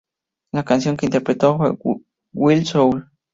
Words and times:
La 0.51 0.65
canción 0.65 0.97
que 0.97 1.05
interpretó 1.05 1.59
fue 1.59 1.75
"Wild 2.33 2.65
Soul". 2.65 3.07